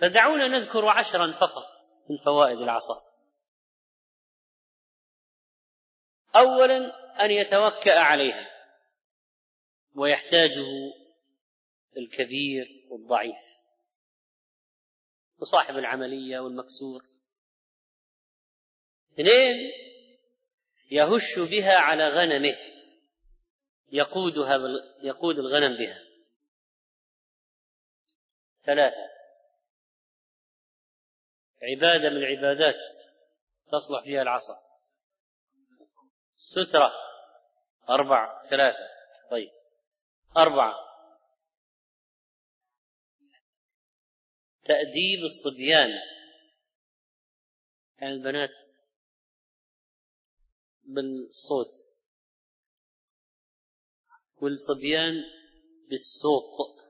[0.00, 1.66] فدعونا نذكر عشرا فقط
[2.10, 2.94] من فوائد العصا.
[6.36, 6.76] اولا
[7.24, 8.50] أن يتوكأ عليها
[9.94, 10.66] ويحتاجه
[11.96, 13.38] الكبير والضعيف.
[15.38, 17.04] وصاحب العملية والمكسور.
[19.12, 19.56] اثنين
[20.90, 22.71] يهش بها على غنمه.
[23.92, 24.58] يقودها
[25.02, 25.98] يقود الغنم بها.
[28.64, 29.12] ثلاثة.
[31.62, 32.74] عبادة من العبادات
[33.72, 34.54] تصلح فيها العصا.
[36.36, 36.92] سترة.
[37.88, 38.48] أربعة.
[38.50, 38.88] ثلاثة.
[39.30, 39.50] طيب.
[40.36, 40.74] أربعة.
[44.64, 45.90] تأديب الصبيان.
[47.98, 48.50] يعني البنات
[50.84, 51.91] بالصوت.
[54.42, 55.24] والصبيان
[55.90, 56.82] بالصوت.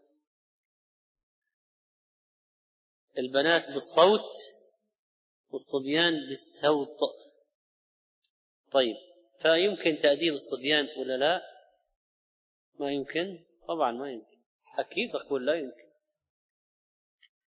[3.19, 4.31] البنات بالصوت
[5.51, 6.99] والصبيان بالسوط
[8.73, 8.97] طيب
[9.43, 11.43] فيمكن تأديب الصبيان ولا لا؟
[12.81, 14.43] ما يمكن؟ طبعا ما يمكن.
[14.79, 15.93] أكيد أقول لا يمكن.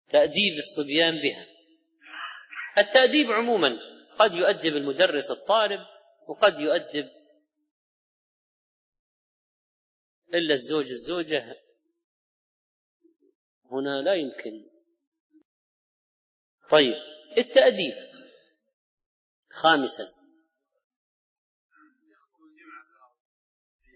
[0.08, 1.46] تأديب الصبيان بها.
[2.78, 3.78] التأديب عموما
[4.18, 5.80] قد يؤدب المدرس الطالب
[6.28, 7.21] وقد يؤدب
[10.34, 11.56] إلا الزوج الزوجة
[13.70, 14.70] هنا لا يمكن.
[16.70, 16.94] طيب
[17.38, 17.94] التأديب.
[19.50, 20.04] خامسا.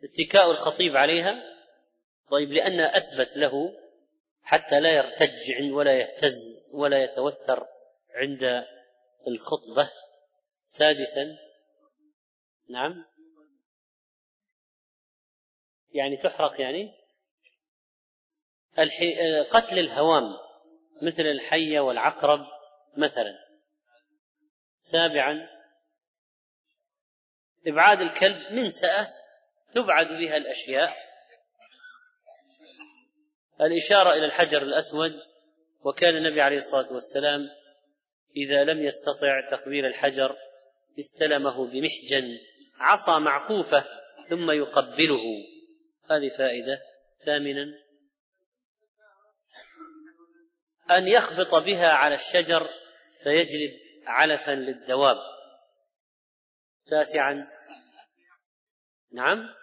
[0.05, 1.57] اتكاء الخطيب عليها.
[2.31, 3.77] طيب لأن أثبت له
[4.43, 6.35] حتى لا يرتج ولا يهتز
[6.75, 7.67] ولا يتوتر
[8.11, 8.65] عند
[9.29, 9.91] الخطبة.
[10.67, 11.27] سادسا.
[12.69, 13.05] نعم.
[15.97, 16.93] يعني تحرق يعني؟
[19.51, 20.25] قتل الهوام
[21.03, 22.41] مثل الحية والعقرب
[22.97, 23.35] مثلا.
[24.79, 25.49] سابعا
[27.67, 29.07] إبعاد الكلب منسأة
[29.75, 30.91] تبعد بها الأشياء.
[33.61, 35.13] الإشارة إلى الحجر الأسود
[35.85, 37.41] وكان النبي عليه الصلاة والسلام
[38.37, 40.37] إذا لم يستطع تقبيل الحجر
[40.99, 42.39] استلمه بمحجن
[42.79, 43.85] عصا معقوفة
[44.29, 45.56] ثم يقبله.
[46.11, 46.83] هذه فائدة.
[47.27, 47.87] ثامنا
[50.91, 52.69] أن يخبط بها على الشجر
[53.23, 55.17] فيجلب علفا للدواب.
[56.87, 57.35] تاسعا
[59.13, 59.55] نعم.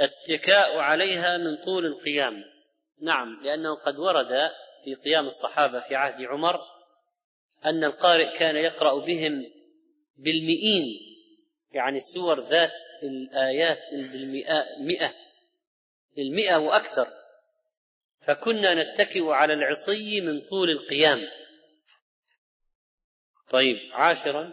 [0.00, 2.44] الاتكاء عليها من طول القيام.
[3.02, 4.50] نعم لأنه قد ورد
[4.84, 6.60] في قيام الصحابة في عهد عمر
[7.64, 9.44] أن القارئ كان يقرأ بهم
[10.16, 11.05] بالمئين
[11.70, 15.14] يعني السور ذات الآيات بالمئة مئة
[16.18, 17.06] المئة وأكثر.
[18.26, 21.18] فكنا نتكئ على العصي من طول القيام.
[23.50, 24.52] طيب عاشرا.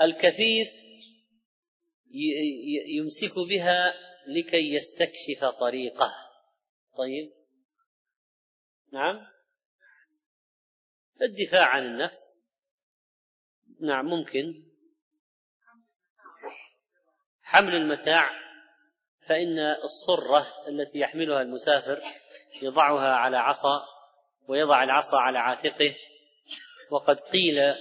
[0.00, 0.68] الكفيف
[2.96, 3.94] يمسك بها
[4.26, 6.12] لكي يستكشف طريقه.
[6.96, 7.32] طيب.
[8.92, 9.26] نعم.
[11.22, 12.49] الدفاع عن النفس.
[13.80, 14.64] نعم ممكن.
[17.42, 18.30] حمل المتاع
[19.28, 22.00] فإن الصرة التي يحملها المسافر
[22.62, 23.80] يضعها على عصا
[24.48, 25.96] ويضع العصا على عاتقه.
[26.90, 27.74] وقد قيل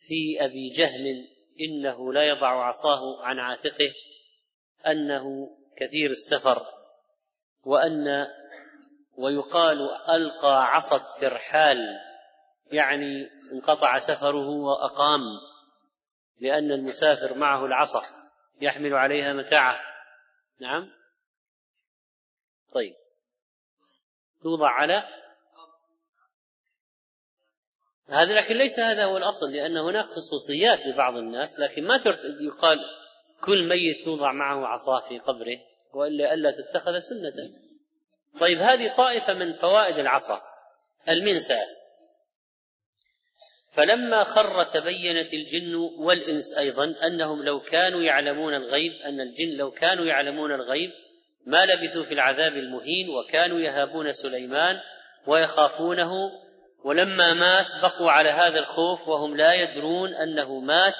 [0.00, 1.28] في أبي جهل
[1.60, 3.92] إنه لا يضع عصاه عن عاتقه
[4.86, 6.56] أنه كثير السفر.
[7.64, 8.26] وأن
[9.16, 11.78] ويقال ألقى عصا الترحال
[12.72, 15.20] يعني انقطع سفره وأقام
[16.40, 18.02] لأن المسافر معه العصا
[18.60, 19.80] يحمل عليها متاعه.
[20.60, 20.90] نعم؟
[22.72, 22.94] طيب.
[24.42, 25.02] توضع على؟
[28.08, 32.00] هذا لكن ليس هذا هو الأصل لأن هناك خصوصيات لبعض الناس لكن ما
[32.40, 32.78] يقال
[33.40, 35.58] كل ميت توضع معه عصاه في قبره
[35.92, 37.50] وإلا ألا تتخذ سنة.
[38.40, 40.40] طيب هذه طائفة من فوائد العصا.
[41.08, 41.56] المنسى
[43.72, 50.04] فلما خر تبينت الجن والإنس أيضا أنهم لو كانوا يعلمون الغيب أن الجن لو كانوا
[50.04, 50.90] يعلمون الغيب
[51.46, 54.80] ما لبثوا في العذاب المهين وكانوا يهابون سليمان
[55.26, 56.10] ويخافونه.
[56.84, 60.94] ولما مات بقوا على هذا الخوف وهم لا يدرون أنه مات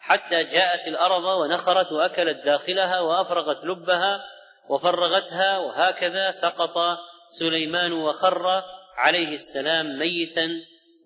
[0.00, 4.24] حتى جاءت الأرض ونخرت وأكلت داخلها وأفرغت لبها
[4.68, 6.98] وفرغتها وهكذا سقط
[7.28, 8.62] سليمان وخر
[8.96, 10.48] عليه السلام ميتا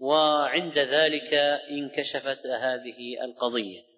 [0.00, 1.34] وعند ذلك
[1.70, 3.88] انكشفت هذه القضية.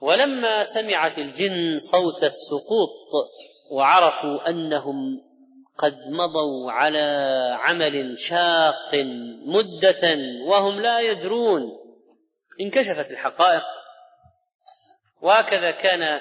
[0.00, 3.30] ولما سمعت الجن صوت السقوط
[3.70, 5.28] وعرفوا أنهم
[5.78, 7.08] قد مضوا على
[7.60, 8.94] عمل شاق
[9.46, 10.16] مدة
[10.46, 11.62] وهم لا يدرون
[12.60, 13.64] انكشفت الحقائق.
[15.20, 16.20] وهكذا كان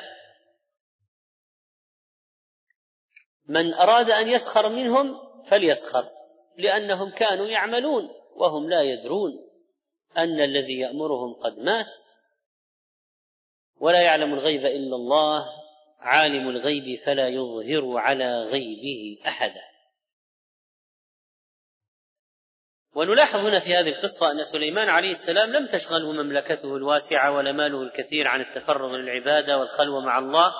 [3.48, 5.18] من أراد أن يسخر منهم
[5.50, 6.17] فليسخر.
[6.58, 9.48] لأنهم كانوا يعملون وهم لا يدرون
[10.18, 12.02] أن الذي يأمرهم قد مات
[13.80, 15.46] ولا يعلم الغيب إلا الله
[16.00, 19.62] عالم الغيب فلا يظهر على غيبه أحدا.
[22.96, 27.82] ونلاحظ هنا في هذه القصة أن سليمان عليه السلام لم تشغله مملكته الواسعة ولا ماله
[27.82, 30.54] الكثير عن التفرغ للعبادة والخلوة مع الله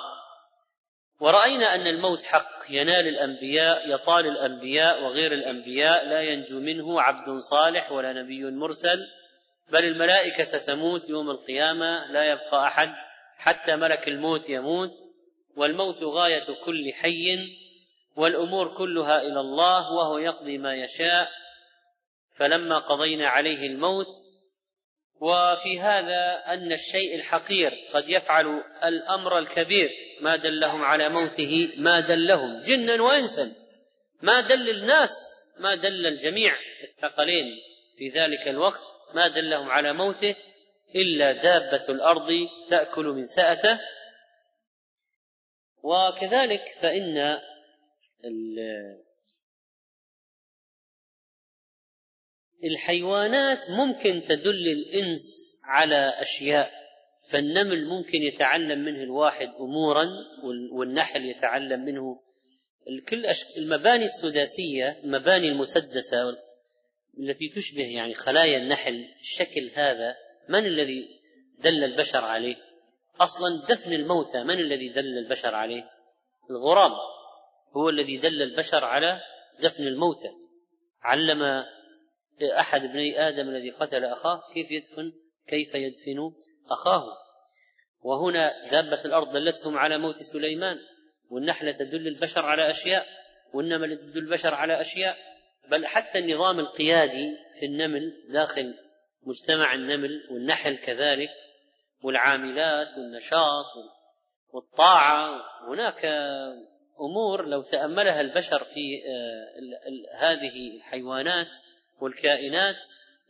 [1.20, 2.58] ورأينا أن الموت حق.
[2.70, 6.08] ينال الأنبياء يطال الأنبياء وغير الأنبياء.
[6.08, 8.98] لا ينجو منه عبد صالح ولا نبي مرسل.
[9.72, 12.12] بل الملائكة ستموت يوم القيامة.
[12.12, 12.88] لا يبقى أحد.
[13.36, 14.94] حتى ملك الموت يموت.
[15.56, 17.38] والموت غاية كل حي.
[18.16, 21.28] والأمور كلها إلى الله وهو يقضي ما يشاء.
[22.34, 24.27] فلما قضينا عليه الموت
[25.20, 28.46] وفي هذا أن الشيء الحقير قد يفعل
[28.84, 29.90] الأمر الكبير
[30.20, 33.46] ما دلهم على موته ما دلهم جنا وإنسا
[34.22, 35.10] ما دل الناس
[35.60, 36.54] ما دل الجميع
[36.84, 37.46] الثقلين
[37.98, 38.80] في ذلك الوقت
[39.14, 40.34] ما دلهم على موته
[40.96, 42.28] إلا دابة الأرض
[42.70, 43.80] تأكل من سأته.
[45.82, 47.38] وكذلك فإن
[52.64, 56.70] الحيوانات ممكن تدل الإنس على أشياء
[57.30, 60.06] فالنمل ممكن يتعلم منه الواحد أمورا
[60.72, 62.20] والنحل يتعلم منه
[63.08, 63.26] كل
[63.58, 66.18] المباني السداسية المباني المسدسة
[67.18, 70.14] التي تشبه يعني خلايا النحل الشكل هذا
[70.48, 71.08] من الذي
[71.58, 72.56] دل البشر عليه؟
[73.20, 75.90] أصلا دفن الموتى من الذي دل البشر عليه؟
[76.50, 76.92] الغراب
[77.76, 79.20] هو الذي دل البشر على
[79.60, 80.30] دفن الموتى.
[81.02, 81.64] علم
[82.42, 85.12] أحد ابني آدم الذي قتل أخاه كيف يدفن؟
[85.46, 86.32] كيف يدفن
[86.70, 87.04] أخاه؟
[88.00, 90.78] وهنا دابة الأرض دلتهم على موت سليمان
[91.30, 93.06] والنحلة تدل البشر على أشياء
[93.54, 95.16] والنمل تدل البشر على أشياء
[95.70, 98.74] بل حتى النظام القيادي في النمل داخل
[99.22, 101.30] مجتمع النمل والنحل كذلك
[102.02, 103.66] والعاملات والنشاط
[104.52, 106.04] والطاعة هناك
[107.00, 111.46] أمور لو تأملها البشر في آه، هذه الحيوانات
[112.00, 112.76] والكائنات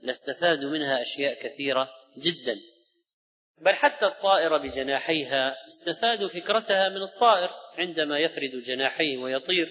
[0.02, 2.60] لاستفادوا منها أشياء كثيرة جدا.
[3.60, 9.68] بل حتى الطائرة بجناحيها استفادوا فكرتها من الطائر عندما يفرد جناحيه ويطير.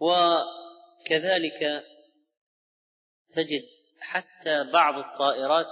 [0.00, 1.84] وكذلك
[3.32, 3.64] تجد
[4.00, 5.66] حتى بعض الطائرات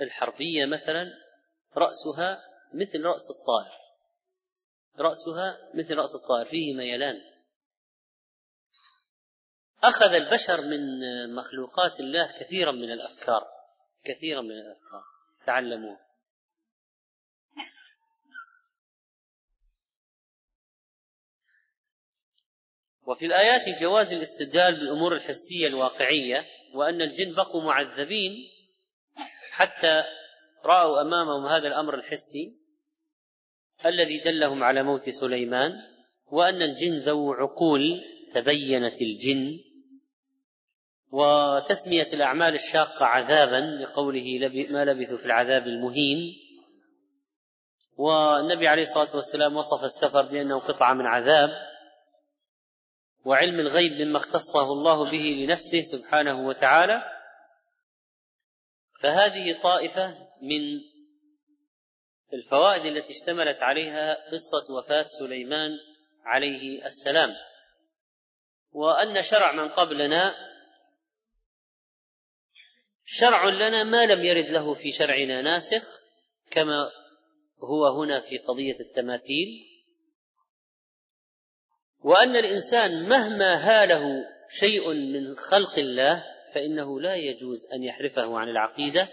[0.00, 1.12] الحربية مثلا
[1.76, 2.44] رأسها
[2.74, 3.78] مثل رأس الطائر.
[4.98, 7.27] رأسها مثل رأس الطائر فيه ميلان.
[9.82, 10.80] أخذ البشر من
[11.34, 13.46] مخلوقات الله كثيرا من الأفكار
[14.04, 15.02] كثيرا من الأفكار.
[15.46, 16.08] تعلموها
[23.06, 28.32] وفي الآيات جواز الاستدلال بالأمور الحسية الواقعية وأن الجن بقوا معذبين
[29.50, 30.02] حتى
[30.64, 32.46] رأوا أمامهم هذا الأمر الحسي
[33.86, 35.72] الذي دلهم على موت سليمان
[36.26, 38.00] وأن الجن ذو عقول
[38.34, 39.67] تبينت الجن
[41.10, 44.38] وتسمية الأعمال الشاقة عذابا لقوله
[44.70, 46.18] ما لبثوا في العذاب المهين
[47.96, 51.48] والنبي عليه الصلاة والسلام وصف السفر بأنه قطعة من عذاب
[53.24, 57.02] وعلم الغيب مما اختصه الله به لنفسه سبحانه وتعالى.
[59.02, 60.08] فهذه طائفة
[60.42, 60.80] من
[62.32, 65.70] الفوائد التي اشتملت عليها قصة وفاة سليمان
[66.24, 67.30] عليه السلام.
[68.72, 70.34] وأن شرع من قبلنا
[73.10, 76.00] شرع لنا ما لم يرد له في شرعنا ناسخ
[76.50, 76.90] كما
[77.62, 79.48] هو هنا في قضية التماثيل.
[82.00, 84.02] وأن الإنسان مهما هاله
[84.50, 89.08] شيء من خلق الله فإنه لا يجوز أن يحرفه عن العقيدة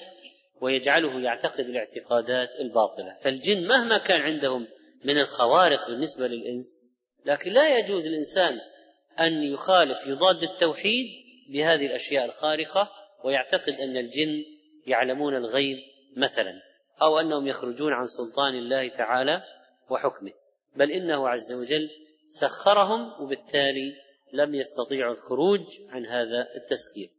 [0.61, 3.17] ويجعله يعتقد الاعتقادات الباطلة.
[3.23, 4.67] فالجن مهما كان عندهم
[5.05, 6.81] من الخوارق بالنسبة للإنس
[7.25, 8.59] لكن لا يجوز الإنسان
[9.19, 11.05] أن يخالف يضاد التوحيد
[11.49, 14.45] بهذه الأشياء الخارقة ويعتقد أن الجن
[14.87, 15.77] يعلمون الغيب
[16.17, 16.61] مثلا
[17.01, 19.43] أو أنهم يخرجون عن سلطان الله تعالى
[19.89, 20.31] وحكمه.
[20.75, 21.89] بل إنه عز وجل
[22.29, 23.95] سخرهم وبالتالي
[24.33, 27.09] لم يستطيعوا الخروج عن هذا التسخير.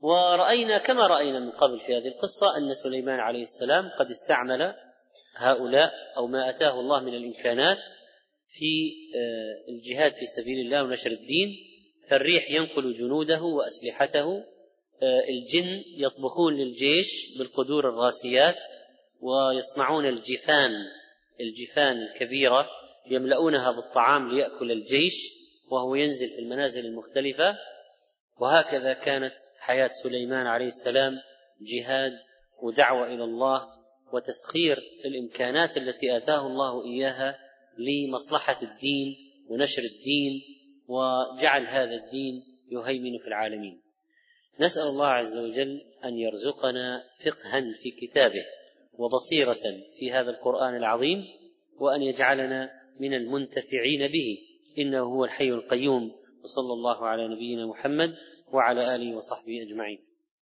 [0.00, 4.74] ورأينا كما رأينا من قبل في هذه القصة أن سليمان عليه السلام قد استعمل
[5.36, 7.78] هؤلاء أو ما أتاه الله من الإمكانات
[8.48, 11.65] في آه، الجهاد في سبيل الله ونشر الدين
[12.10, 14.44] فالريح ينقل جنوده وأسلحته
[15.02, 18.56] آه، الجن يطبخون للجيش بالقدور الراسيات
[19.20, 20.70] ويصنعون الجفان
[21.40, 22.68] الجفان الكبيرة
[23.10, 25.14] يملؤونها بالطعام ليأكل الجيش
[25.70, 27.56] وهو ينزل في المنازل المختلفة.
[28.40, 31.12] وهكذا كانت حياة سليمان عليه السلام
[31.60, 32.12] جهاد
[32.62, 33.66] ودعوة إلى الله
[34.12, 37.38] وتسخير الإمكانات التي آتاه الله إياها
[37.78, 39.16] لمصلحة الدين
[39.48, 40.42] ونشر الدين
[40.88, 43.82] وجعل هذا الدين يهيمن في العالمين.
[44.60, 48.44] نسأل الله عز وجل أن يرزقنا فقها في كتابه
[48.92, 51.24] وبصيرة في هذا القرآن العظيم
[51.78, 52.70] وأن يجعلنا
[53.00, 54.38] من المنتفعين به.
[54.78, 56.12] إنه هو الحي القيوم.
[56.44, 58.14] وصلى الله على نبينا محمد
[58.52, 60.05] وعلى آله وصحبه أجمعين.